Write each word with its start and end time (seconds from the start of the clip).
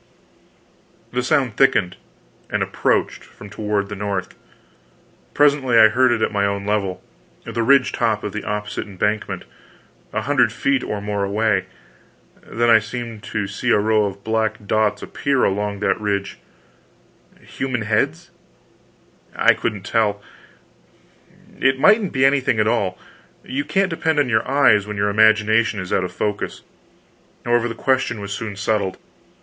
This 1.13 1.27
sound 1.27 1.57
thickened, 1.57 1.95
and 2.49 2.63
approached 2.63 3.23
from 3.23 3.51
toward 3.51 3.87
the 3.87 3.95
north. 3.95 4.33
Presently, 5.35 5.77
I 5.77 5.89
heard 5.89 6.11
it 6.11 6.23
at 6.23 6.31
my 6.31 6.43
own 6.43 6.65
level 6.65 7.03
the 7.45 7.61
ridge 7.61 7.91
top 7.91 8.23
of 8.23 8.33
the 8.33 8.43
opposite 8.43 8.87
embankment, 8.87 9.43
a 10.11 10.21
hundred 10.21 10.51
feet 10.51 10.83
or 10.83 11.01
more 11.01 11.23
away. 11.23 11.65
Then 12.41 12.67
I 12.67 12.79
seemed 12.79 13.21
to 13.25 13.45
see 13.47 13.69
a 13.69 13.77
row 13.77 14.05
of 14.05 14.23
black 14.23 14.65
dots 14.65 15.03
appear 15.03 15.43
along 15.43 15.81
that 15.81 16.01
ridge 16.01 16.39
human 17.39 17.83
heads? 17.83 18.31
I 19.35 19.53
couldn't 19.53 19.83
tell; 19.83 20.19
it 21.59 21.77
mightn't 21.79 22.11
be 22.11 22.25
anything 22.25 22.59
at 22.59 22.67
all; 22.67 22.97
you 23.43 23.63
can't 23.63 23.91
depend 23.91 24.17
on 24.17 24.29
your 24.29 24.49
eyes 24.49 24.87
when 24.87 24.97
your 24.97 25.09
imagination 25.11 25.79
is 25.79 25.93
out 25.93 26.03
of 26.03 26.11
focus. 26.11 26.63
However, 27.45 27.67
the 27.67 27.75
question 27.75 28.19
was 28.19 28.33
soon 28.33 28.55
settled. 28.55 28.97